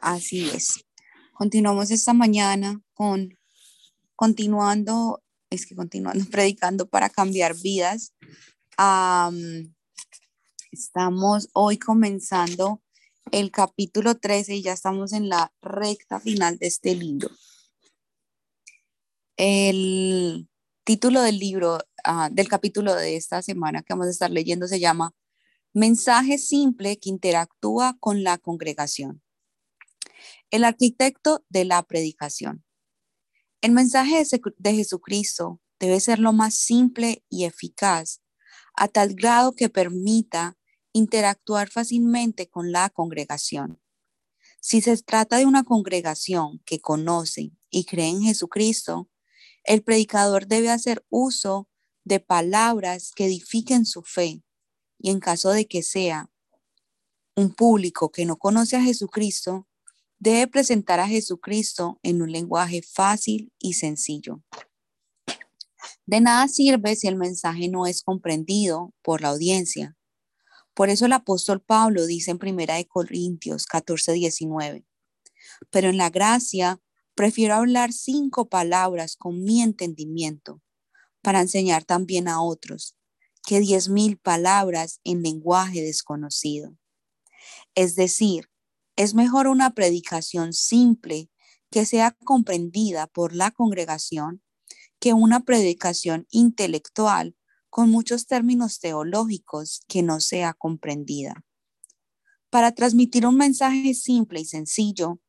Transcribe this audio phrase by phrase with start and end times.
[0.00, 0.84] Así es.
[1.32, 3.36] Continuamos esta mañana con,
[4.14, 8.14] continuando, es que continuando predicando para cambiar vidas.
[10.70, 12.80] estamos hoy comenzando
[13.32, 17.30] el capítulo 13 y ya estamos en la recta final de este libro.
[19.36, 20.48] El
[20.84, 24.80] título del libro, ah, del capítulo de esta semana que vamos a estar leyendo se
[24.80, 25.12] llama
[25.74, 29.22] Mensaje simple que interactúa con la congregación.
[30.50, 32.64] El arquitecto de la predicación.
[33.60, 34.24] El mensaje
[34.56, 38.22] de Jesucristo debe ser lo más simple y eficaz,
[38.74, 40.56] a tal grado que permita
[40.92, 43.80] interactuar fácilmente con la congregación.
[44.60, 49.10] Si se trata de una congregación que conoce y cree en Jesucristo,
[49.64, 51.68] el predicador debe hacer uso
[52.04, 54.42] de palabras que edifiquen su fe
[54.98, 56.30] y en caso de que sea
[57.36, 59.68] un público que no conoce a Jesucristo,
[60.18, 64.42] debe presentar a Jesucristo en un lenguaje fácil y sencillo.
[66.06, 69.96] De nada sirve si el mensaje no es comprendido por la audiencia.
[70.74, 74.86] Por eso el apóstol Pablo dice en 1 Corintios 14, 19,
[75.70, 76.80] pero en la gracia
[77.14, 80.62] prefiero hablar cinco palabras con mi entendimiento
[81.20, 82.94] para enseñar también a otros
[83.46, 86.76] que diez mil palabras en lenguaje desconocido.
[87.74, 88.50] Es decir,
[88.98, 91.30] es mejor una predicación simple
[91.70, 94.42] que sea comprendida por la congregación
[94.98, 97.36] que una predicación intelectual
[97.70, 101.44] con muchos términos teológicos que no sea comprendida.
[102.50, 105.20] Para transmitir un mensaje simple y sencillo,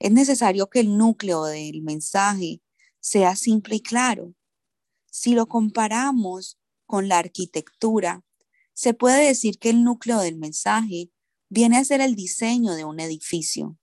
[0.00, 2.60] es necesario que el núcleo del mensaje
[2.98, 4.34] sea simple y claro.
[5.12, 8.24] Si lo comparamos con la arquitectura,
[8.72, 11.11] se puede decir que el núcleo del mensaje
[11.52, 13.78] viene a ser el diseño de un edificio.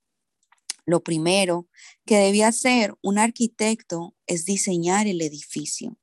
[0.87, 1.69] Lo primero
[2.03, 5.95] que debía hacer un arquitecto es diseñar el edificio.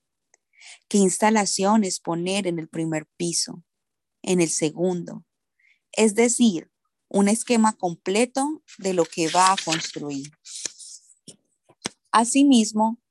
[0.87, 3.65] ¿Qué instalaciones poner en el primer piso?
[4.23, 5.25] En el segundo.
[5.91, 6.71] Es decir,
[7.09, 10.31] un esquema completo de lo que va a construir.
[12.13, 13.03] Asimismo,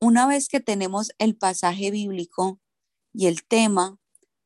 [0.00, 2.58] una vez que tenemos el pasaje bíblico
[3.12, 4.00] y el tema,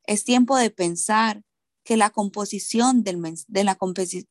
[0.05, 1.45] es tiempo de pensar
[1.83, 4.27] que la composición del, de la composición,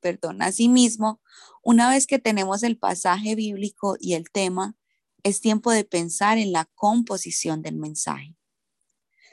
[0.00, 1.20] perdón, asimismo,
[1.62, 4.76] una vez que tenemos el pasaje bíblico y el tema,
[5.22, 8.36] es tiempo de pensar en la composición del mensaje.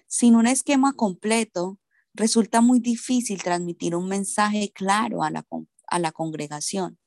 [0.08, 1.80] Sin un esquema completo,
[2.14, 5.46] resulta muy difícil transmitir un mensaje claro a la,
[5.88, 7.00] a la congregación.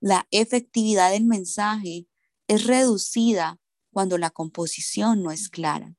[0.00, 2.06] La efectividad del mensaje
[2.48, 3.58] es reducida
[3.90, 5.94] cuando la composición no es clara.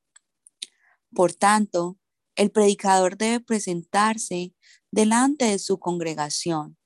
[1.12, 1.98] Por tanto,
[2.38, 4.54] el predicador debe presentarse
[4.92, 6.78] delante de su congregación,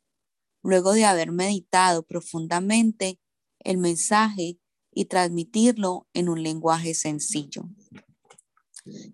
[0.62, 3.20] luego de haber meditado profundamente
[3.60, 4.58] el mensaje
[4.94, 7.68] y transmitirlo en un lenguaje sencillo.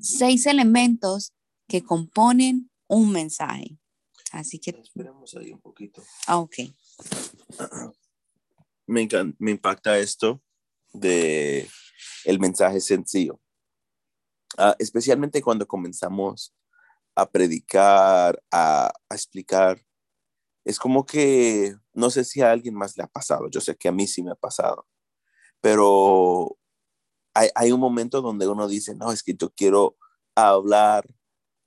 [0.00, 1.34] Seis elementos
[1.66, 3.77] que componen un mensaje.
[4.31, 4.71] Así que...
[4.71, 6.03] Esperemos ahí un poquito.
[6.28, 6.54] Ah, ok.
[8.87, 10.41] Me, me impacta esto
[10.93, 11.69] de
[12.25, 13.41] el mensaje sencillo.
[14.60, 16.52] Ah, especialmente cuando comenzamos
[17.14, 19.80] a predicar, a, explicar.
[20.64, 23.88] Es como que, no sé si a alguien más le ha pasado, yo sé que
[23.88, 24.86] a mí sí me ha pasado,
[25.60, 26.58] pero
[27.34, 29.97] hay, un momento donde uno dice, no, es que yo quiero
[30.34, 31.06] hablar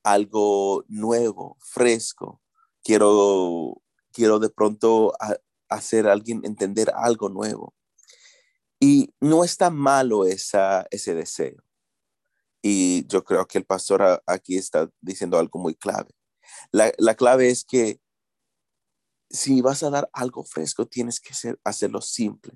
[0.04, 2.42] algo nuevo, fresco,
[2.84, 3.82] quiero,
[4.12, 5.14] quiero de pronto
[5.70, 7.74] hacer a alguien entender algo nuevo.
[8.82, 11.64] Y no está malo ese deseo.
[12.62, 16.12] Y yo creo que el pastor aquí está diciendo algo muy clave.
[16.72, 18.00] La, la clave es que
[19.30, 22.54] si vas a dar algo fresco, tienes que ser, hacerlo simple.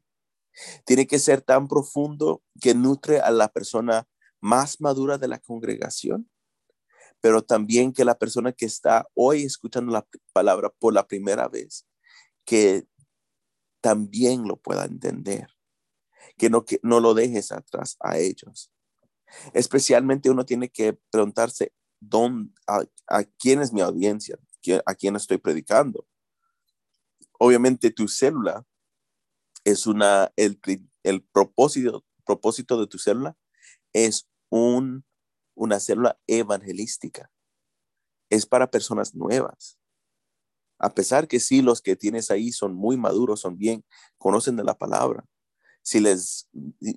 [0.85, 4.07] Tiene que ser tan profundo que nutre a la persona
[4.41, 6.29] más madura de la congregación,
[7.19, 11.87] pero también que la persona que está hoy escuchando la palabra por la primera vez,
[12.45, 12.85] que
[13.81, 15.47] también lo pueda entender,
[16.37, 18.71] que no, que no lo dejes atrás a ellos.
[19.53, 24.37] Especialmente uno tiene que preguntarse, ¿dónde, a, quién es mi audiencia?
[24.85, 26.07] ¿A quién estoy predicando?
[27.39, 28.65] Obviamente tu célula
[29.63, 30.59] es una, el,
[31.03, 33.37] el propósito, propósito de tu célula
[33.93, 35.05] es un,
[35.55, 37.31] una célula evangelística.
[38.29, 39.77] Es para personas nuevas.
[40.79, 43.85] A pesar que sí, los que tienes ahí son muy maduros, son bien,
[44.17, 45.23] conocen de la palabra.
[45.81, 46.49] Si les,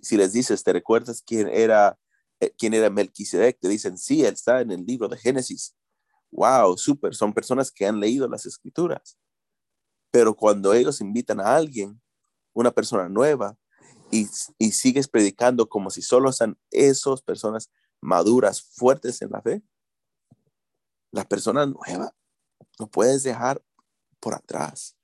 [0.03, 1.99] si les dices, ¿te recuerdas quién era
[2.57, 5.75] quién era Melquisedec, te dicen, sí, él está en el libro de Génesis.
[6.31, 9.19] Wow, súper, son personas que han leído las escrituras.
[10.11, 12.01] Pero cuando ellos invitan a alguien,
[12.53, 13.57] una persona nueva,
[14.11, 14.27] y,
[14.59, 17.71] y sigues predicando como si solo sean esas personas
[18.01, 19.63] maduras, fuertes en la fe,
[21.11, 22.15] la persona nueva
[22.79, 23.63] no puedes dejar
[24.21, 24.97] por atrás.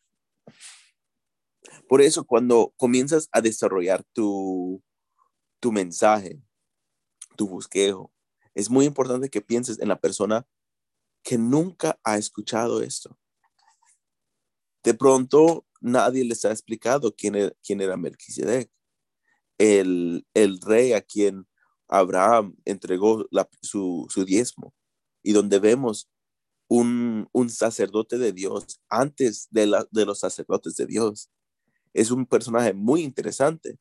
[1.88, 4.82] Por eso cuando comienzas a desarrollar tu,
[5.60, 6.40] tu mensaje,
[7.36, 8.12] tu busqueo,
[8.54, 10.46] es muy importante que pienses en la persona
[11.22, 13.18] que nunca ha escuchado esto.
[14.82, 18.70] De pronto nadie les ha explicado quién era, quién era Melquisedec,
[19.58, 21.46] el, el rey a quien
[21.88, 23.26] Abraham entregó
[23.62, 24.74] su, su diezmo
[25.22, 26.10] y donde vemos
[26.68, 31.30] un, sacerdote de Dios antes de, la, de los sacerdotes de Dios.
[31.92, 33.78] Es un personaje muy interesante,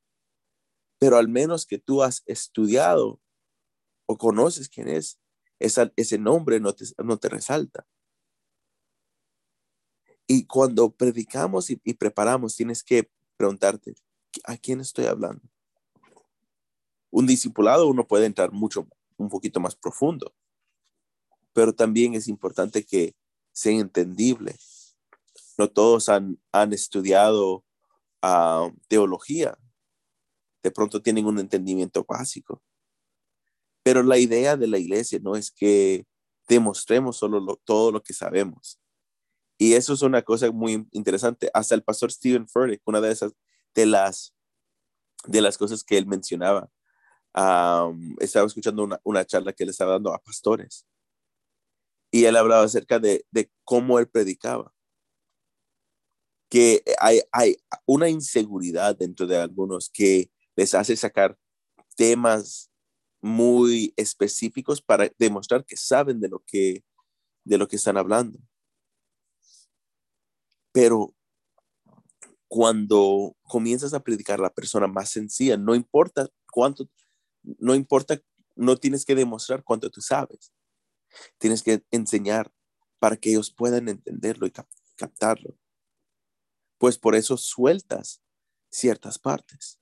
[1.00, 3.20] pero al menos que tú has estudiado
[4.06, 5.20] o conoces quién es,
[5.60, 7.86] ese nombre no te, no te resalta.
[10.28, 13.96] Y cuando predicamos y, y, preparamos, tienes que preguntarte,
[14.46, 15.42] ¿a quién estoy hablando?
[17.12, 20.34] Un discipulado uno puede entrar mucho, un poquito más profundo
[21.54, 23.16] pero también es importante que
[23.54, 24.56] sea entendible.
[25.58, 26.40] No todos han,
[26.72, 27.64] estudiado
[28.22, 29.58] ah, teología.
[30.64, 32.62] De pronto tienen un entendimiento básico.
[33.84, 36.06] Pero la idea de la iglesia no es que
[36.48, 38.80] demostremos solo todo lo que sabemos.
[39.58, 41.50] Y eso es una cosa muy interesante.
[41.54, 43.34] Hasta el pastor Stephen Furtick, una de esas,
[43.76, 44.34] de las,
[45.26, 46.70] de las cosas que él mencionaba,
[48.20, 50.86] estaba escuchando una, una charla que él estaba dando a pastores
[52.14, 53.26] y él hablaba acerca de,
[53.64, 54.72] cómo él predicaba.
[56.48, 57.58] Que hay, hay
[57.88, 61.36] una inseguridad dentro de algunos que les hace sacar
[61.96, 62.70] temas
[63.24, 66.84] muy específicos para demostrar que saben de lo que,
[67.46, 68.38] de lo que están hablando.
[70.74, 71.16] Pero
[72.50, 76.90] cuando comienzas a predicar a la persona más sencilla, no importa cuánto,
[77.42, 78.22] no importa,
[78.56, 80.52] no tienes que demostrar cuánto tú sabes.
[81.38, 82.52] Tienes que enseñar
[83.00, 84.52] para que ellos puedan entenderlo y
[84.98, 85.56] captarlo.
[86.78, 88.22] Pues por eso sueltas
[88.70, 89.80] ciertas partes.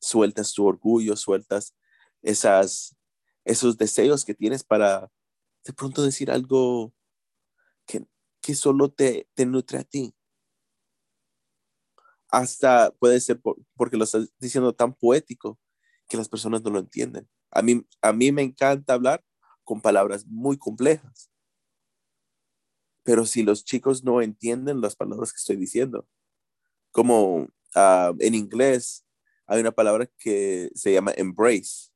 [0.00, 1.76] Sueltas tu orgullo, sueltas
[2.26, 2.96] esas,
[3.44, 5.10] esos deseos que tienes para
[5.64, 6.92] de pronto decir algo
[7.86, 8.04] que,
[8.40, 10.14] que solo te, te nutre a ti.
[12.28, 13.40] Hasta puede ser
[13.76, 15.58] porque lo estás diciendo tan poético
[16.08, 17.28] que las personas no lo entienden.
[17.50, 19.24] A mí, a mí me encanta hablar
[19.62, 21.30] con palabras muy complejas.
[23.04, 26.08] Pero si los chicos no entienden las palabras que estoy diciendo,
[26.90, 29.06] como ah, en inglés
[29.46, 31.95] hay una palabra que se llama embrace.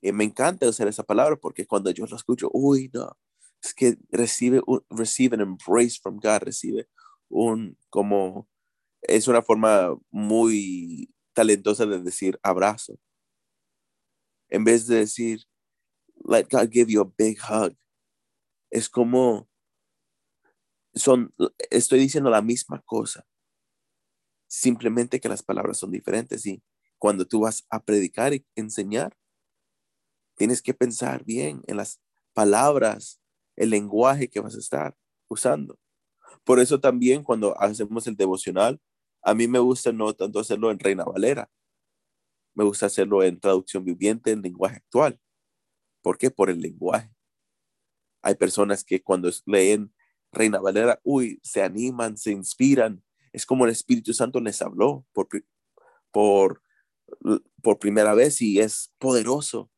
[0.00, 3.16] Y me encanta usar esa palabra porque cuando yo lo escucho, uy, no,
[3.62, 6.88] es que recibe un, recibe embrace from God, recibe
[7.28, 8.48] un, como,
[9.02, 12.98] es una forma muy talentosa de decir abrazo.
[14.48, 15.42] En vez de decir,
[16.24, 17.76] let God give you a big hug.
[18.70, 19.48] Es como
[20.96, 21.32] son,
[21.70, 23.26] estoy diciendo la misma cosa,
[24.48, 26.62] simplemente que las palabras son diferentes y
[26.98, 29.16] cuando tú vas a predicar y enseñar,
[30.36, 32.00] tienes que pensar bien en las
[32.32, 33.20] palabras,
[33.56, 34.96] el lenguaje que vas a estar
[35.28, 35.78] usando.
[36.44, 38.80] Por eso también cuando hacemos el devocional,
[39.22, 41.50] a mí me gusta no tanto hacerlo en Reina Valera,
[42.54, 45.20] me gusta hacerlo en traducción viviente, en lenguaje actual.
[46.00, 46.30] ¿Por qué?
[46.30, 47.12] Por el lenguaje.
[48.22, 49.92] Hay personas que cuando leen
[50.32, 53.02] Reina Valera, uy, se animan, se inspiran.
[53.32, 55.28] Es como el Espíritu Santo les habló por,
[56.10, 56.62] por,
[57.62, 59.70] por primera vez y es poderoso.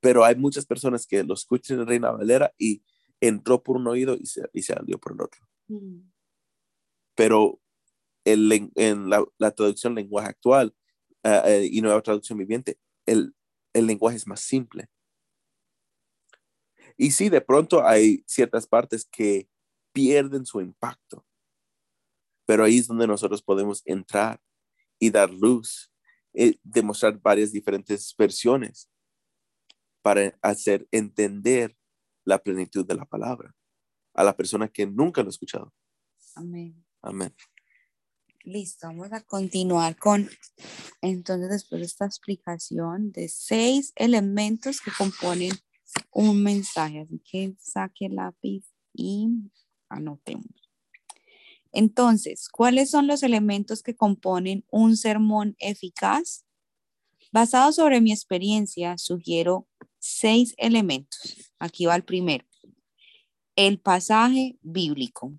[0.00, 2.82] Pero hay muchas personas que lo escuchan en Reina Valera y
[3.20, 5.46] entró por un oído y se, y se salió por el otro.
[5.68, 6.10] Mm.
[7.14, 7.60] Pero
[8.24, 10.74] el, en la, la, traducción lenguaje actual
[11.22, 13.34] eh, eh, y nueva traducción viviente, el,
[13.72, 14.88] el lenguaje es más simple.
[16.96, 19.48] Y sí, de pronto hay ciertas partes que
[19.92, 21.24] pierden su impacto,
[22.46, 24.40] pero ahí es donde nosotros podemos entrar
[24.98, 25.92] y dar luz,
[26.32, 28.90] eh, demostrar varias diferentes versiones
[30.06, 31.76] para hacer entender
[32.24, 33.52] la plenitud de la palabra
[34.14, 35.74] a la persona que nunca lo ha escuchado.
[36.36, 36.86] Amén.
[37.02, 37.34] Amén.
[38.44, 40.30] Listo, vamos a continuar con,
[41.02, 45.50] entonces después de esta explicación de seis elementos que componen
[46.12, 47.00] un mensaje.
[47.00, 49.28] Así que saque el lápiz y
[49.88, 50.70] anotemos.
[51.72, 56.44] Entonces, ¿cuáles son los elementos que componen un sermón eficaz?
[57.32, 59.66] Basado sobre mi experiencia, sugiero
[59.98, 61.52] seis elementos.
[61.58, 62.44] Aquí va el primero.
[63.56, 65.32] El pasaje bíblico.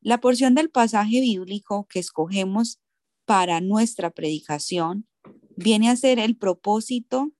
[0.00, 2.80] La porción del pasaje bíblico que escogemos
[3.26, 5.06] para nuestra predicación
[5.56, 7.32] viene a ser el propósito,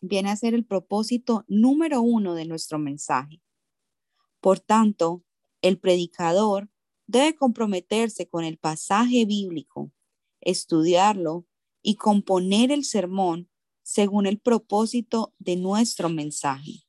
[0.00, 3.42] viene a ser el propósito número uno de nuestro mensaje.
[4.40, 5.24] Por tanto,
[5.62, 6.70] el predicador
[7.06, 9.90] debe comprometerse con el pasaje bíblico,
[10.40, 11.46] estudiarlo
[11.82, 13.49] y componer el sermón
[13.90, 16.84] según el propósito de nuestro mensaje.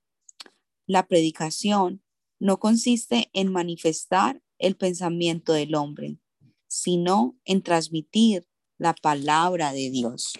[0.86, 2.03] La predicación
[2.38, 6.20] no consiste en manifestar el pensamiento del hombre,
[6.67, 10.34] sino en transmitir la palabra de Dios.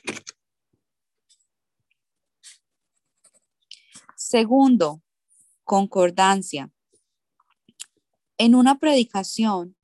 [4.16, 5.02] Segundo,
[5.64, 6.72] concordancia.
[8.38, 9.76] En una predicación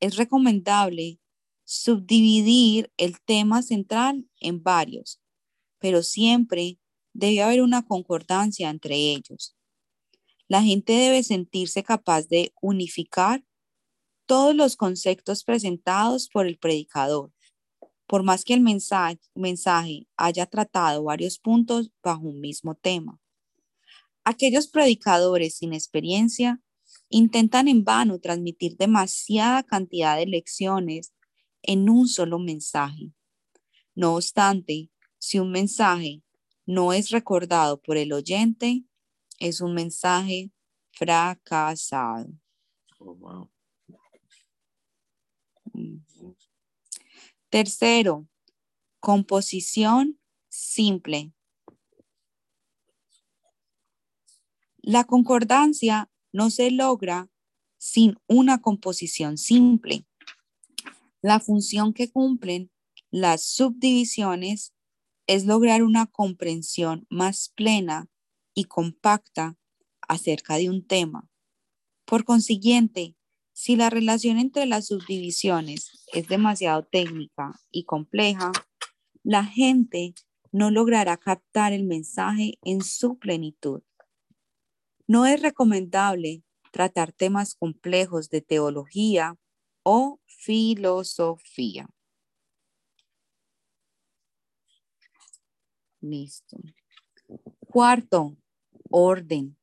[0.00, 1.18] es recomendable
[1.64, 5.22] subdividir el tema central en varios,
[5.78, 6.78] pero siempre
[7.12, 9.56] debe haber una concordancia entre ellos.
[10.48, 13.44] La gente debe sentirse capaz de unificar
[14.26, 17.32] todos los conceptos presentados por el predicador,
[18.06, 23.20] por más que el mensaje, mensaje haya tratado varios puntos bajo un mismo tema.
[24.24, 26.60] Aquellos predicadores sin experiencia
[27.08, 31.12] intentan en vano transmitir demasiada cantidad de lecciones
[31.62, 33.12] en un solo mensaje.
[33.94, 36.22] No obstante, si un mensaje
[36.66, 38.84] no es recordado por el oyente,
[39.38, 40.50] es un mensaje
[40.92, 42.28] fracasado.
[42.98, 43.50] Oh,
[47.50, 48.26] Tercero,
[49.00, 50.18] composición
[50.48, 51.32] simple.
[54.78, 57.28] La concordancia no se logra
[57.76, 60.06] sin una composición simple.
[61.22, 62.70] La función que cumplen
[63.10, 64.75] las subdivisiones
[65.26, 68.08] es lograr una comprensión más plena
[68.54, 69.56] y compacta
[70.08, 71.28] acerca de un tema.
[72.04, 73.16] Por consiguiente,
[73.52, 78.52] si la relación entre las subdivisiones es demasiado técnica y compleja,
[79.22, 80.14] la gente
[80.52, 83.82] no logrará captar el mensaje en su plenitud.
[85.06, 89.36] No es recomendable tratar temas complejos de teología
[89.82, 91.88] o filosofía.
[96.10, 96.56] Listo.
[97.66, 98.36] Cuarto,
[98.90, 99.56] orden.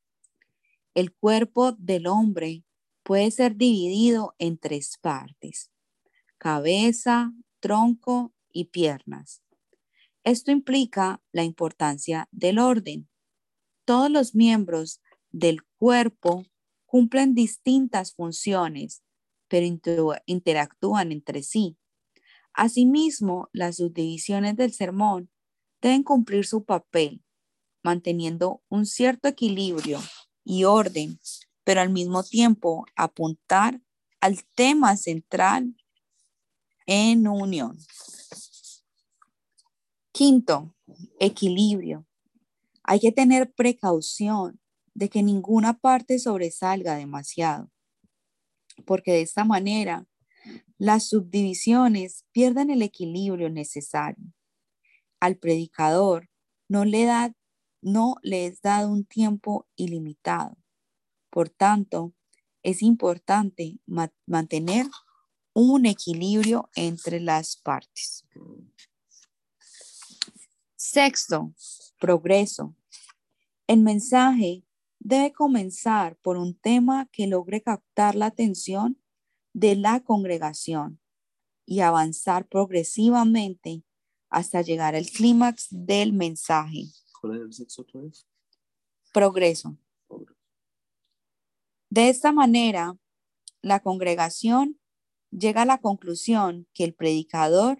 [0.93, 2.65] El cuerpo del hombre
[3.03, 5.71] puede ser dividido en tres partes,
[6.37, 7.31] cabeza,
[7.61, 9.41] tronco y piernas.
[10.25, 13.09] Esto implica la importancia del orden.
[13.85, 16.45] Todos los miembros del cuerpo
[16.85, 19.01] cumplen distintas funciones,
[19.47, 19.65] pero
[20.25, 21.77] interactúan entre sí.
[22.53, 25.29] Asimismo, las subdivisiones del sermón
[25.83, 27.21] deben cumplir su papel,
[27.83, 29.99] manteniendo un cierto equilibrio
[30.45, 31.19] y orden,
[31.65, 33.81] pero al mismo tiempo apuntar
[34.21, 35.75] al tema central
[36.85, 37.77] en unión.
[40.13, 40.73] Quinto,
[41.19, 42.07] equilibrio.
[42.83, 44.61] Hay que tener precaución
[44.93, 47.69] de que ninguna parte sobresalga demasiado,
[48.85, 50.07] porque de esta manera
[50.77, 54.33] las subdivisiones pierden el equilibrio necesario
[55.23, 56.29] al predicador
[56.67, 57.33] no le, da,
[57.81, 60.57] no le es dado un tiempo ilimitado.
[61.29, 62.13] Por tanto,
[62.61, 63.79] es importante
[64.25, 64.85] mantener
[65.53, 68.25] un equilibrio entre las partes.
[70.75, 71.53] Sexto,
[72.01, 72.75] progreso.
[73.65, 74.65] El mensaje
[74.99, 79.01] debe comenzar por un tema que logre captar la atención
[79.53, 80.99] de la congregación
[81.65, 83.83] y avanzar progresivamente
[84.33, 86.87] hasta llegar al clímax del mensaje.
[87.21, 87.85] ¿Cuál es el sexto
[89.13, 89.77] Progreso.
[91.91, 92.97] De esta manera,
[93.61, 94.79] la congregación
[95.29, 97.79] llega a la conclusión que el predicador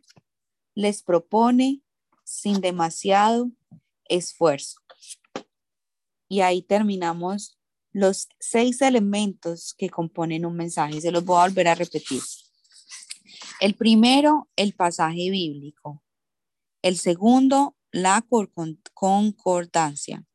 [0.76, 1.82] les propone
[2.24, 3.50] sin demasiado
[4.06, 4.80] esfuerzo.
[6.30, 7.58] Y ahí terminamos
[7.94, 11.02] los seis elementos que componen un mensaje.
[11.02, 12.22] Se los voy a volver a repetir.
[13.60, 16.03] El primero, el pasaje bíblico.
[16.84, 18.24] El segundo, la
[18.94, 20.26] concordancia.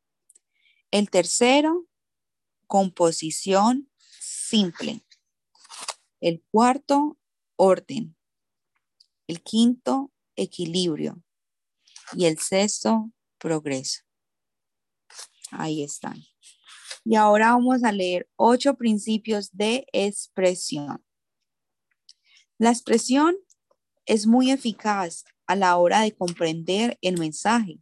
[0.89, 1.87] El tercero,
[2.65, 5.05] composición simple.
[6.19, 7.19] El cuarto,
[7.55, 8.17] orden.
[9.27, 11.21] El quinto, equilibrio.
[12.13, 14.01] Y el sexto, progreso.
[15.51, 16.17] Ahí están.
[17.05, 21.05] Y ahora vamos a leer ocho principios de expresión.
[22.57, 23.35] La expresión
[24.07, 27.81] es muy eficaz a la hora de comprender el mensaje.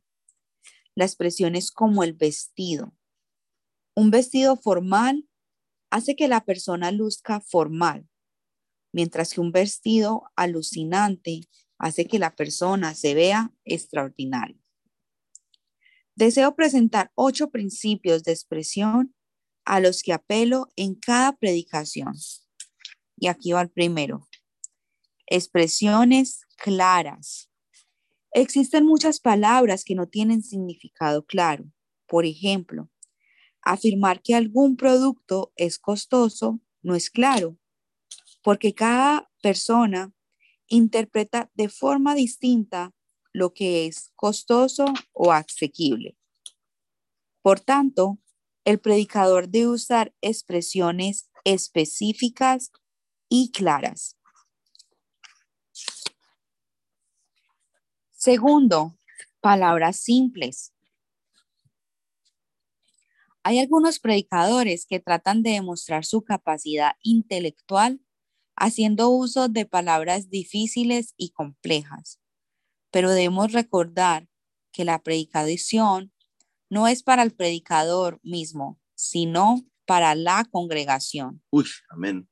[0.96, 2.96] La expresión es como el vestido.
[3.94, 5.28] Un vestido formal
[5.90, 8.08] hace que la persona luzca formal,
[8.94, 11.42] mientras que un vestido alucinante
[11.78, 14.64] hace que la persona se vea extraordinaria.
[16.16, 19.14] Deseo presentar ocho principios de expresión
[19.66, 22.14] a los que apelo en cada predicación.
[23.18, 24.26] Y aquí va el primero.
[25.26, 27.50] Expresiones claras.
[28.40, 31.72] Existen muchas palabras que no tienen significado claro.
[32.06, 32.88] Por ejemplo,
[33.64, 37.58] afirmar que algún producto es costoso no es claro,
[38.44, 40.14] porque cada persona
[40.68, 42.94] interpreta de forma distinta
[43.34, 46.16] lo que es costoso o asequible.
[47.42, 48.20] Por tanto,
[48.66, 52.72] el predicador debe usar expresiones específicas
[53.30, 54.17] y claras.
[58.28, 59.00] Segundo,
[59.40, 60.74] palabras simples.
[63.42, 68.02] Hay algunos predicadores que tratan de demostrar su capacidad intelectual
[68.58, 72.20] haciendo uso de palabras difíciles y complejas,
[72.92, 74.28] pero debemos recordar
[74.74, 76.12] que la predicación
[76.70, 81.42] no es para el predicador mismo, sino para la congregación.
[81.50, 82.28] Uy, amén.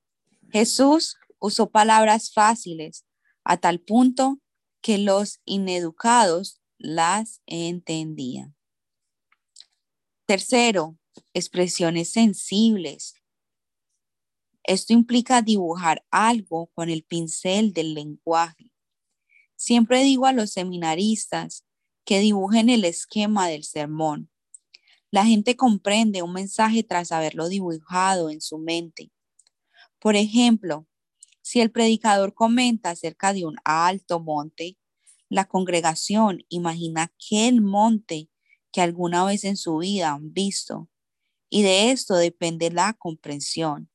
[0.51, 3.05] Jesús usó palabras fáciles
[3.45, 4.41] a tal punto
[4.85, 8.55] que los ineducados las entendían.
[10.27, 10.99] Tercero,
[11.33, 13.15] expresiones sensibles.
[14.61, 18.71] Esto implica dibujar algo con el pincel del lenguaje.
[19.55, 21.65] Siempre digo a los seminaristas
[22.05, 24.29] que dibujen el esquema del sermón.
[25.09, 29.11] La gente comprende un mensaje tras haberlo dibujado en su mente.
[29.97, 30.85] Por ejemplo,
[31.45, 34.79] si el predicador comenta acerca de un alto monte,
[35.29, 38.31] la congregación imagina aquel monte
[38.71, 40.89] que alguna vez en su vida han visto,
[41.47, 43.91] y de esto depende la comprensión.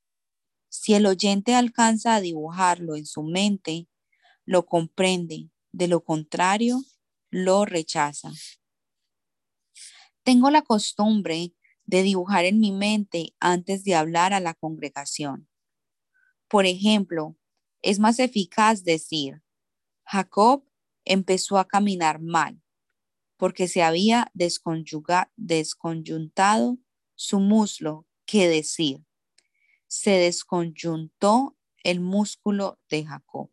[0.68, 3.88] Si el oyente alcanza a dibujarlo en su mente,
[4.44, 6.80] lo comprende, de lo contrario,
[7.30, 8.30] lo rechaza.
[10.22, 11.52] Tengo la costumbre
[11.84, 15.48] de dibujar en mi mente antes de hablar a la congregación.
[16.46, 17.36] Por ejemplo,
[17.82, 19.42] es más eficaz decir,
[20.04, 20.64] Jacob
[21.04, 22.62] empezó a caminar mal
[23.36, 26.78] porque se había desconyuntado
[27.14, 29.04] su muslo que decir,
[29.86, 33.50] se desconyuntó el músculo de Jacob.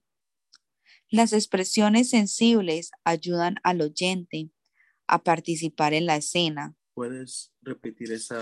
[1.10, 4.52] Las expresiones sensibles ayudan al oyente
[5.08, 6.76] a participar en la escena.
[6.94, 8.42] ¿Puedes repetir esa...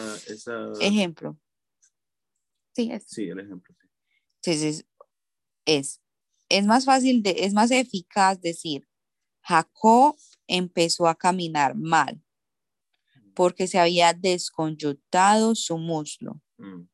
[0.81, 1.39] Ejemplo.
[2.73, 3.05] Sí, es.
[3.07, 3.75] Sí, el ejemplo.
[4.41, 4.87] Entonces,
[5.65, 6.01] es,
[6.49, 8.87] es más fácil, de, es más eficaz decir,
[9.41, 10.15] Jacob
[10.47, 12.21] empezó a caminar mal
[13.35, 16.41] porque se había desconyuntado su muslo.
[16.57, 16.87] Mm.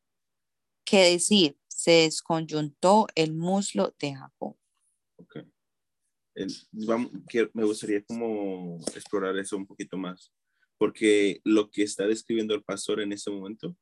[0.84, 4.57] Que decir, se desconyuntó el muslo de Jacob.
[5.17, 5.51] Okay
[6.34, 10.31] me gustaría como explorar eso un poquito más,
[10.77, 13.75] porque lo que está describiendo el pastor en este momento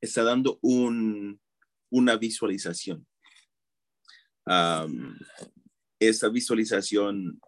[0.00, 1.40] está dando un,
[1.90, 3.06] una visualización.
[5.98, 7.40] Esa visualización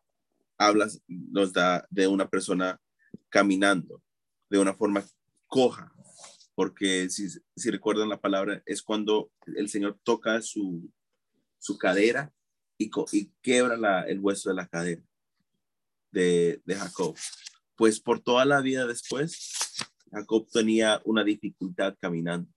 [0.59, 2.81] habla, nos da de una persona
[3.29, 4.03] caminando
[4.49, 5.05] de una forma
[5.47, 5.93] coja,
[6.55, 10.91] porque si, si recuerdan la palabra, es cuando el Señor toca su,
[11.59, 12.33] su cadera
[12.79, 15.03] y, y quiebra el hueso de la cadera
[16.11, 17.17] de, de Jacob.
[17.77, 19.55] Pues por toda la vida después,
[20.11, 22.51] Jacob tenía una dificultad caminando.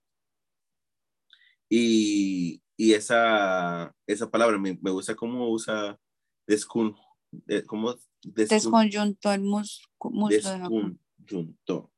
[1.68, 6.00] Y, y esa, esa palabra me, me gusta cómo usa
[6.46, 6.96] descun,
[7.30, 9.86] de, cómo desconjuntó el muslo
[10.30, 11.92] desconjuntó.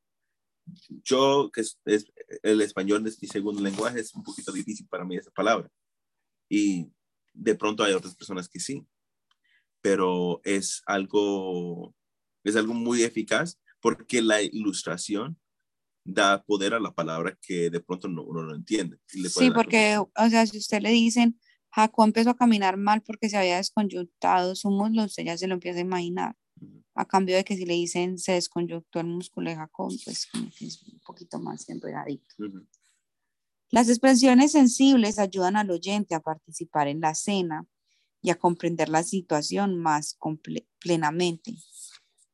[1.04, 1.78] Yo, que es,
[2.42, 5.70] el español es mi segundo lenguaje, es un poquito difícil para mí esa palabra.
[6.48, 6.90] Y
[7.32, 8.84] de pronto hay otras personas que sí,
[9.82, 11.94] pero es algo,
[12.42, 15.38] es algo muy eficaz porque la ilustración
[16.04, 18.98] da poder a la palabra que de pronto no, uno no entiende.
[19.06, 21.38] Sí, porque, o sea, si usted le dicen,
[21.70, 25.54] Jacob empezó a caminar mal porque se había desconyuntado su muslo, usted ya se lo
[25.54, 26.36] empieza a imaginar.
[26.94, 30.28] A cambio de que si le dicen se desconyuntó el músculo de Jacob, pues
[30.60, 32.34] es un poquito más enredadito.
[33.70, 37.66] Las expresiones sensibles ayudan al oyente a participar en la cena
[38.20, 40.18] y a comprender la situación más
[40.78, 41.54] plenamente.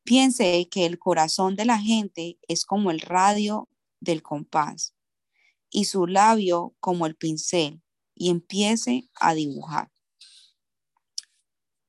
[0.03, 4.95] Piense que el corazón de la gente es como el radio del compás
[5.69, 7.81] y su labio como el pincel
[8.15, 9.91] y empiece a dibujar.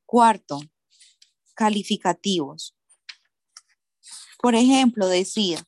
[0.05, 0.61] Cuarto,
[1.55, 2.77] calificativos.
[4.43, 5.59] Por ejemplo, decir,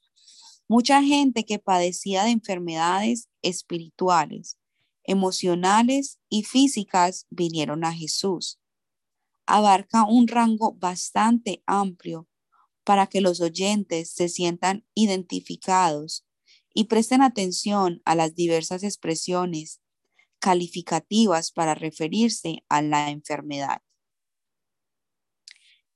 [0.68, 4.58] mucha gente que padecía de enfermedades espirituales
[5.04, 8.60] emocionales y físicas vinieron a Jesús.
[9.46, 12.28] Abarca un rango bastante amplio
[12.84, 16.26] para que los oyentes se sientan identificados
[16.74, 19.80] y presten atención a las diversas expresiones
[20.38, 23.82] calificativas para referirse a la enfermedad.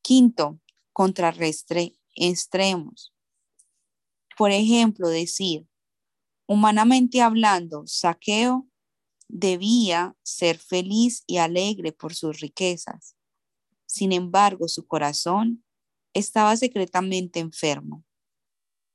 [0.03, 0.61] Quinto,
[0.92, 3.12] contrarrestre extremos.
[4.38, 5.66] Por ejemplo, decir,
[6.46, 8.68] humanamente hablando, saqueo
[9.29, 13.16] debía ser feliz y alegre por sus riquezas.
[13.87, 15.64] Sin embargo, su corazón
[16.18, 18.02] estaba secretamente enfermo.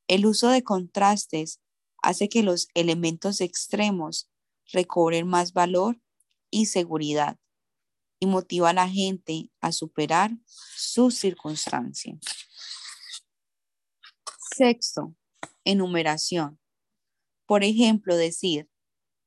[0.07, 1.61] El uso de contrastes
[2.01, 4.27] hace que los elementos extremos
[4.73, 6.01] recobren más valor
[6.49, 7.37] y seguridad
[8.19, 12.19] y motiva a la gente a superar sus circunstancias.
[14.57, 15.15] Sexto,
[15.63, 16.59] enumeración.
[17.45, 18.67] Por ejemplo, decir,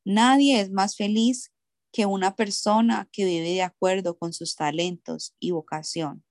[0.05, 1.53] nadie es más feliz
[1.93, 6.25] que una persona que vive de acuerdo con sus talentos y vocación.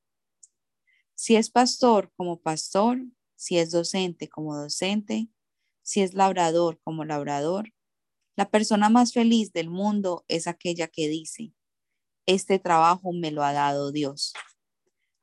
[1.24, 3.02] Si es pastor como pastor,
[3.38, 5.30] si es docente como docente,
[5.82, 7.74] si es labrador como labrador,
[8.36, 11.54] la persona más feliz del mundo es aquella que dice,
[12.26, 14.34] este trabajo me lo ha dado Dios.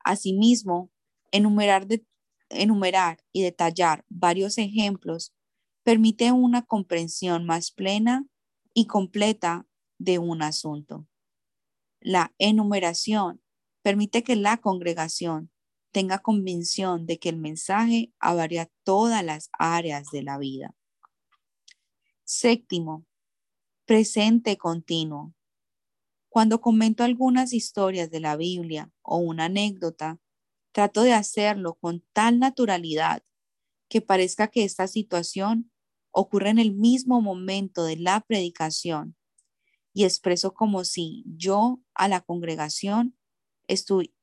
[0.03, 0.89] Asimismo,
[1.31, 1.85] enumerar,
[2.49, 5.35] enumerar y detallar varios ejemplos
[5.83, 8.25] permite una comprensión más plena
[8.73, 9.67] y completa
[9.99, 11.07] de un asunto.
[11.99, 13.43] La enumeración
[13.83, 15.51] permite que la congregación
[15.91, 20.75] tenga convicción de que el mensaje abarca todas las áreas de la vida.
[22.23, 23.05] Séptimo,
[23.85, 25.33] presente continuo.
[26.29, 30.19] Cuando comento algunas historias de la Biblia o una anécdota,
[30.71, 33.23] trato de hacerlo con tal naturalidad
[33.89, 35.71] que parezca que esta situación
[36.11, 39.17] ocurre en el mismo momento de la predicación
[39.93, 43.17] y expreso como si yo a la congregación
[43.67, 44.13] estoy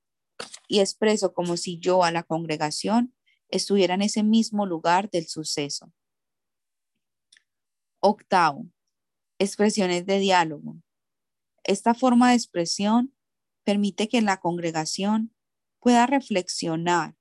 [0.67, 3.15] y expreso como si yo a la congregación
[3.49, 5.93] estuviera en ese mismo lugar del suceso.
[8.01, 8.67] Octavo,
[9.39, 10.77] expresiones de diálogo.
[11.65, 13.15] Esta forma de expresión
[13.65, 15.35] permite que la congregación
[15.81, 17.17] pueda reflexionar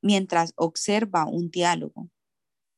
[0.00, 2.10] mientras observa un diálogo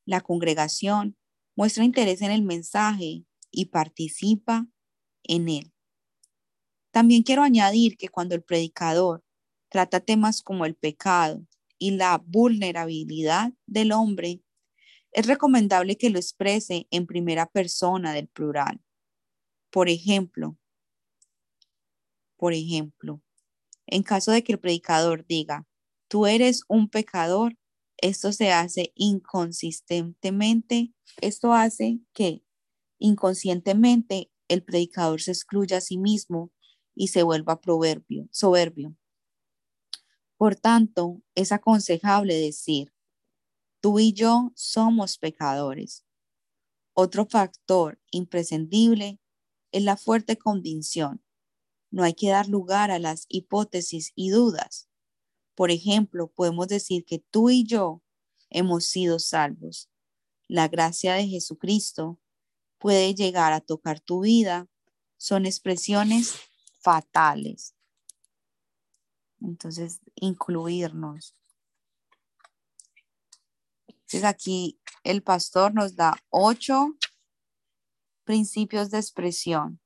[0.05, 1.17] la congregación
[1.55, 4.67] muestra interés en el mensaje y participa
[5.23, 5.73] en él.
[6.91, 9.23] También quiero añadir que cuando el predicador
[9.75, 11.45] trata temas como el pecado
[11.77, 14.41] y la vulnerabilidad del hombre,
[15.11, 18.79] es recomendable que lo exprese en primera persona del plural.
[19.71, 20.57] Por ejemplo,
[22.37, 23.21] por ejemplo,
[23.85, 25.67] en caso de que el predicador diga,
[26.07, 27.57] tú eres un pecador,
[27.97, 30.93] esto se hace inconsistentemente.
[31.19, 32.45] Esto hace que
[32.97, 36.53] inconscientemente el predicador se excluya a sí mismo
[36.95, 38.95] y se vuelva proverbio, soberbio.
[40.37, 42.93] Por tanto, es aconsejable decir,
[43.79, 46.05] tú y yo somos pecadores.
[46.93, 49.19] Otro factor imprescindible
[49.71, 51.23] es la fuerte convicción.
[51.91, 54.89] No hay que dar lugar a las hipótesis y dudas.
[55.55, 58.01] Por ejemplo, podemos decir que tú y yo
[58.49, 59.89] hemos sido salvos.
[60.47, 62.19] La gracia de Jesucristo
[62.77, 64.67] puede llegar a tocar tu vida.
[65.17, 66.35] Son expresiones
[66.79, 67.74] fatales.
[69.45, 71.35] Entonces, incluirnos.
[73.87, 76.95] Entonces, aquí el pastor nos da ocho
[78.23, 79.79] principios de expresión.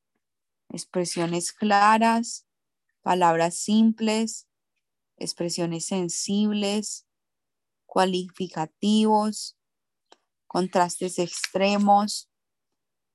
[0.69, 2.47] Expresiones claras,
[3.01, 4.47] palabras simples,
[5.17, 7.05] expresiones sensibles,
[7.85, 9.57] cualificativos,
[10.47, 12.29] contrastes extremos,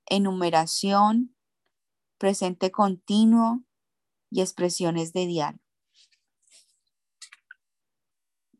[0.06, 1.34] enumeración,
[2.18, 3.64] presente continuo
[4.30, 5.63] y expresiones de diálogo.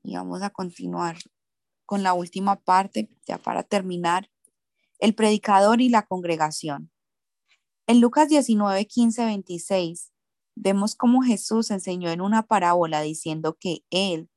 [0.05, 1.17] Y vamos a continuar
[1.85, 4.31] con la última parte, ya para terminar,
[5.01, 6.93] el predicador y la congregación.
[7.89, 10.15] En Lucas 19, 15, 26
[10.57, 14.31] Vemos cómo Jesús enseñó en una parábola diciendo que Él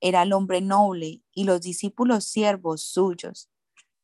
[0.00, 3.50] era el hombre noble y los discípulos siervos suyos,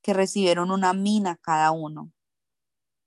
[0.02, 2.12] que recibieron una mina cada uno.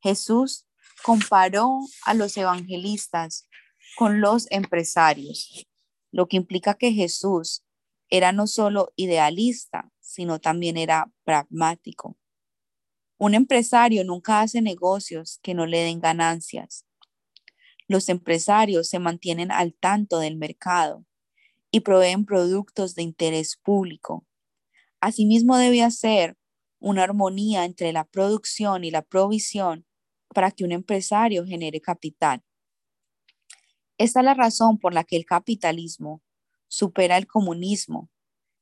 [0.02, 0.66] Jesús
[1.04, 3.50] comparó a los evangelistas
[3.98, 5.68] con los empresarios,
[6.12, 7.66] lo que implica que Jesús
[8.10, 12.18] era no solo idealista, sino también era pragmático.
[13.18, 16.86] Un empresario nunca hace negocios que no le den ganancias.
[17.88, 21.06] Los empresarios se mantienen al tanto del mercado
[21.72, 24.26] y proveen productos de interés público.
[25.00, 26.38] Asimismo, debe hacer
[26.80, 29.86] una armonía entre la producción y la provisión,
[30.34, 32.44] para que un empresario genere capital.
[33.98, 36.22] Esta es la razón por la que el capitalismo
[36.74, 38.10] supera el comunismo.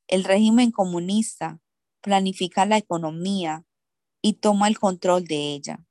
[0.06, 1.62] El régimen comunista
[2.02, 3.66] planifica la economía
[4.22, 5.86] y toma el control de ella.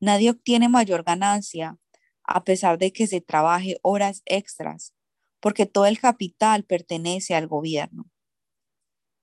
[0.00, 1.78] Nadie obtiene mayor ganancia
[2.24, 4.92] a pesar de que se trabaje horas extras,
[5.38, 8.10] porque todo el capital pertenece al gobierno.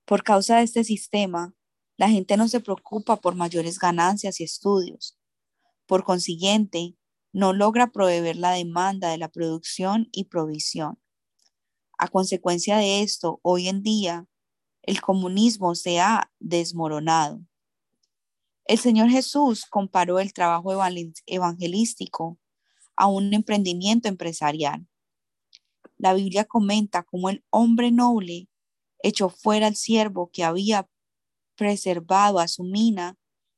[0.06, 1.52] Por causa de este sistema,
[1.98, 5.18] la gente no se preocupa por mayores ganancias y estudios.
[5.84, 6.96] Por consiguiente,
[7.34, 10.98] no logra proveer la demanda de la producción y provisión.
[11.98, 14.26] A consecuencia de esto, hoy en día,
[14.82, 17.42] el comunismo se ha desmoronado.
[18.64, 20.72] El Señor Jesús comparó el trabajo
[21.26, 22.38] evangelístico
[22.96, 24.86] a un emprendimiento empresarial.
[25.96, 28.48] La Biblia comenta cómo el hombre noble
[29.02, 30.88] echó fuera al siervo que había
[31.56, 33.16] preservado a su mina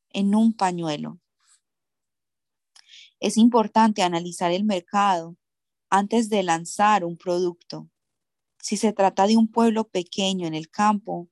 [0.08, 1.20] en un pañuelo.
[3.20, 5.36] Es importante analizar el mercado
[5.90, 7.90] antes de lanzar un producto.
[8.62, 11.28] Si se trata de un pueblo pequeño en el campo,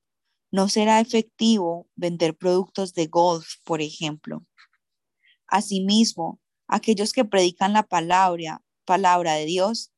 [0.51, 4.47] no será efectivo vender productos de golf, por ejemplo.
[5.47, 9.93] Asimismo, aquellos que predican la palabra, palabra de Dios,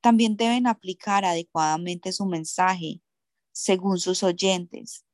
[0.00, 3.02] también deben aplicar adecuadamente su mensaje
[3.52, 5.04] según sus oyentes,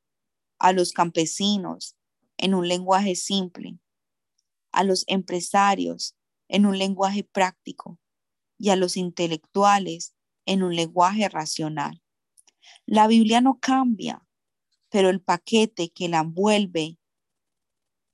[0.58, 1.96] a los campesinos
[2.36, 3.78] en un lenguaje simple,
[4.72, 6.14] a los empresarios
[6.48, 7.98] en un lenguaje práctico
[8.58, 10.15] y a los intelectuales
[10.46, 12.02] en un lenguaje racional.
[12.86, 14.26] La Biblia no cambia,
[14.88, 16.98] pero el paquete que la envuelve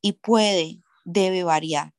[0.00, 1.94] y puede debe variar.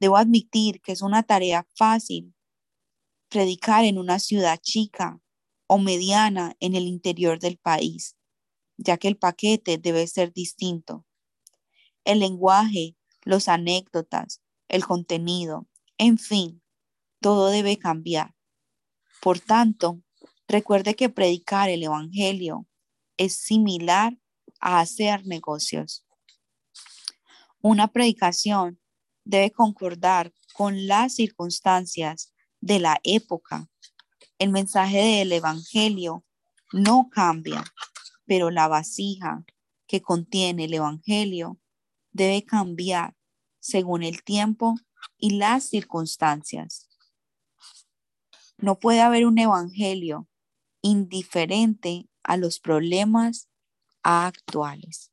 [0.00, 2.34] Debo admitir que es una tarea fácil
[3.28, 5.20] predicar en una ciudad chica
[5.66, 8.16] o mediana en el interior del país,
[8.76, 11.04] ya que el paquete debe ser distinto.
[12.04, 15.66] El lenguaje, los anécdotas, el contenido,
[15.98, 16.62] en fin,
[17.20, 18.35] todo debe cambiar.
[19.26, 20.00] Por tanto,
[20.46, 22.68] recuerde que predicar el Evangelio
[23.16, 24.16] es similar
[24.60, 26.06] a hacer negocios.
[27.60, 28.80] Una predicación
[29.24, 33.68] debe concordar con las circunstancias de la época.
[34.38, 36.24] El mensaje del Evangelio
[36.72, 37.64] no cambia,
[38.26, 39.44] pero la vasija
[39.88, 41.58] que contiene el Evangelio
[42.12, 43.16] debe cambiar
[43.58, 44.76] según el tiempo
[45.18, 46.85] y las circunstancias.
[48.58, 50.28] No puede haber un Evangelio
[50.82, 53.48] indiferente a los problemas
[54.02, 55.12] actuales.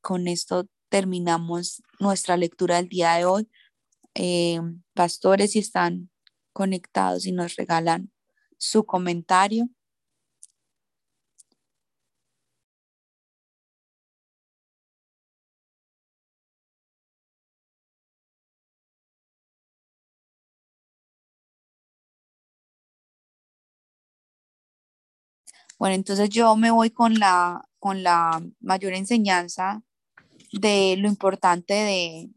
[0.00, 3.50] Con esto terminamos nuestra lectura del día de hoy.
[4.14, 4.60] Eh,
[4.94, 6.10] pastores, si están
[6.52, 8.12] conectados y nos regalan
[8.56, 9.68] su comentario.
[25.78, 29.82] Bueno, entonces yo me voy con la, con la mayor enseñanza
[30.52, 32.30] de lo importante de,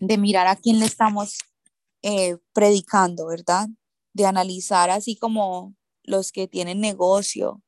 [0.00, 1.38] de mirar a quién le estamos
[2.02, 3.68] eh, predicando, ¿verdad?
[4.12, 7.62] De analizar así como los que tienen negocio,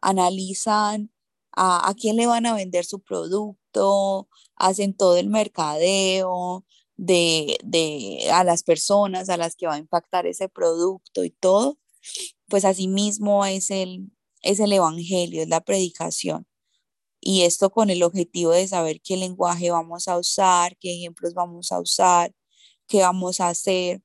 [0.00, 1.12] analizan
[1.52, 6.64] a, a quién le van a vender su producto, hacen todo el mercadeo
[6.96, 11.78] de, de a las personas a las que va a impactar ese producto y todo,
[12.50, 16.46] pues así mismo es el, es el evangelio, es la predicación.
[17.20, 21.72] Y esto con el objetivo de saber qué lenguaje vamos a usar, qué ejemplos vamos
[21.72, 22.34] a usar,
[22.88, 24.02] qué vamos a hacer.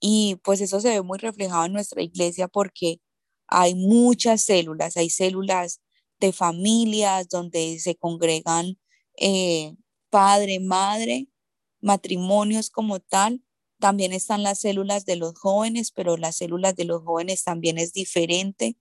[0.00, 3.00] Y pues eso se ve muy reflejado en nuestra iglesia porque
[3.48, 5.80] hay muchas células, hay células
[6.20, 8.78] de familias donde se congregan
[9.18, 9.76] eh,
[10.10, 11.28] padre, madre,
[11.80, 13.42] matrimonios como tal.
[13.78, 17.92] También están las células de los jóvenes, pero las células de los jóvenes también es
[17.92, 18.76] diferente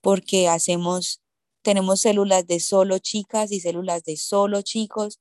[0.00, 1.22] porque hacemos
[1.62, 5.20] tenemos células de solo chicas y células de solo chicos.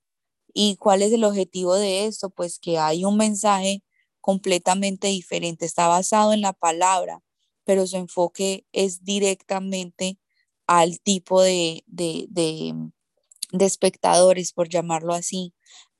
[0.53, 2.29] ¿Y cuál es el objetivo de esto?
[2.29, 3.83] Pues que hay un mensaje
[4.21, 7.21] completamente diferente, está basado en la palabra,
[7.63, 10.19] pero su enfoque es directamente
[10.67, 15.53] al tipo de, de, de, espectadores, por llamarlo así,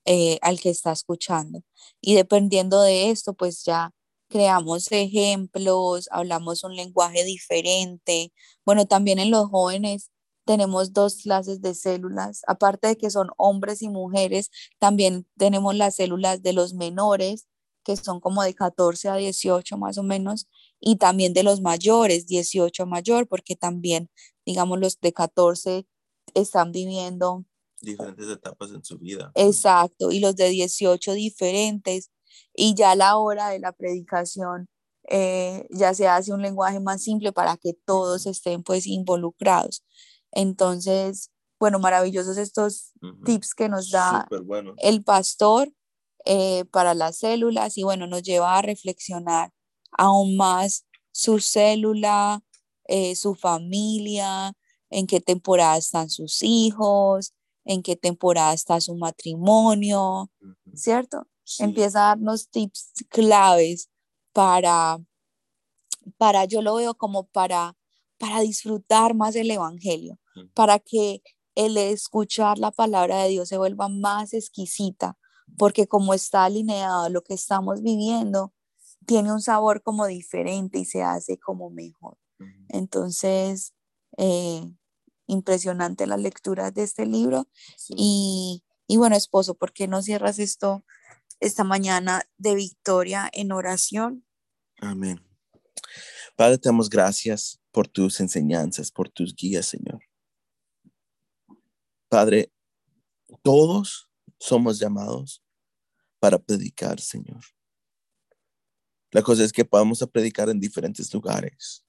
[0.08, 1.64] eh, al que está escuchando.
[2.02, 3.92] Y dependiendo de esto, pues ya
[4.30, 8.32] creamos ejemplos, hablamos un lenguaje diferente.
[8.66, 10.12] Bueno, también en los jóvenes
[10.46, 15.98] tenemos dos clases de células, aparte de que son hombres y mujeres, también tenemos las
[15.98, 17.48] células de los menores,
[17.84, 20.48] que son como de 14 a 18 más o menos,
[20.80, 24.10] y también de los mayores, 18 mayor, porque también,
[24.46, 25.86] digamos, los de 14
[26.34, 27.44] están viviendo
[27.82, 29.32] Diferentes etapas en su vida.
[29.36, 32.12] Exacto, y los de 18 diferentes.
[32.54, 34.68] Y ya a la hora de la predicación
[35.10, 39.84] eh, ya se hace un lenguaje más simple para que todos estén pues involucrados.
[40.32, 42.94] Entonces, bueno, maravillosos estos
[43.26, 44.28] tips que nos da
[44.78, 45.72] el pastor
[46.26, 49.52] eh, para las células y bueno, nos lleva a reflexionar
[49.92, 52.44] aún más su célula,
[52.86, 54.54] eh, su familia,
[54.90, 57.34] en qué temporada están sus hijos,
[57.68, 60.32] en qué temporada está su matrimonio,
[60.74, 61.28] ¿cierto?
[61.60, 63.90] Empieza a darnos tips claves
[64.32, 64.98] para,
[66.18, 67.76] para, yo lo veo como para,
[68.18, 70.18] para disfrutar más el Evangelio,
[70.54, 71.22] para que
[71.56, 75.18] el escuchar la palabra de Dios se vuelva más exquisita,
[75.58, 78.54] porque como está alineado lo que estamos viviendo,
[79.06, 82.18] tiene un sabor como diferente y se hace como mejor.
[82.70, 83.74] Entonces,
[84.18, 84.64] eh,
[85.28, 87.48] impresionante la lectura de este libro.
[87.90, 90.84] Y, y bueno, esposo, ¿por qué no cierras esto
[91.40, 94.26] esta mañana de victoria en oración?
[94.80, 95.24] Amén.
[96.36, 100.02] Padre, te damos gracias por tus enseñanzas, por tus guías, Señor.
[102.10, 102.52] Padre,
[103.44, 104.10] todos
[104.40, 105.44] somos llamados
[106.20, 107.44] para predicar, Señor.
[109.12, 111.87] La cosa es que podamos a predicar en diferentes lugares.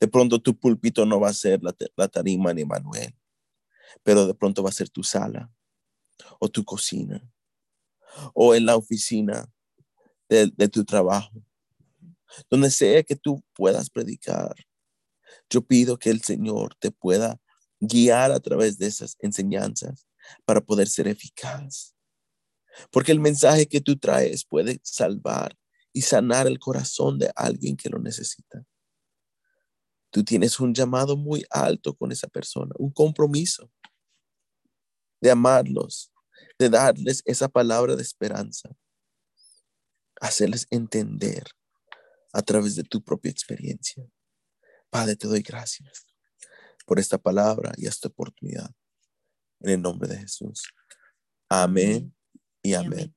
[0.00, 3.14] De pronto tu púlpito no va a ser la, tarima ni Manuel,
[4.02, 5.50] pero de pronto va a ser tu sala
[6.38, 7.22] o tu cocina
[8.32, 9.50] o en la oficina
[10.28, 11.44] de tu trabajo
[12.50, 14.54] donde sea que tú puedas predicar.
[15.50, 17.40] Yo pido que el Señor te pueda
[17.80, 20.06] guiar a través de esas enseñanzas
[20.44, 21.94] para poder ser eficaz.
[22.90, 25.56] Porque el mensaje que tú traes puede salvar
[25.92, 28.64] y sanar el corazón de alguien que lo necesita.
[30.14, 33.68] Tú tienes un llamado muy alto con esa persona, un compromiso
[35.20, 36.12] de amarlos,
[36.56, 38.70] de darles esa palabra de esperanza,
[40.20, 41.42] hacerles entender
[42.32, 44.06] a través de tu propia experiencia.
[44.88, 46.06] Padre, te doy gracias
[46.86, 48.70] por esta palabra y esta oportunidad.
[49.58, 50.62] En el nombre de Jesús.
[51.48, 52.14] Amén
[52.62, 53.12] y amén.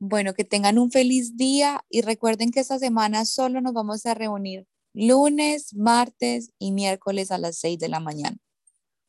[0.00, 4.14] Bueno, que tengan un feliz día y recuerden que esta semana solo nos vamos a
[4.14, 4.66] reunir
[4.96, 8.38] lunes, martes y miércoles a las 6 de la mañana.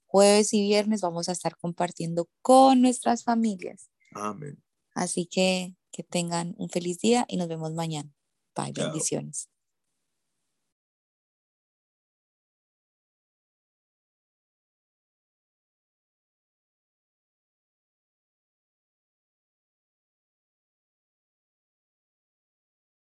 [0.06, 3.90] Jueves y viernes vamos a estar compartiendo con nuestras familias.
[4.14, 4.62] Amén.
[4.94, 8.14] Así que que tengan un feliz día y nos vemos mañana.
[8.56, 9.50] Bye, bendiciones.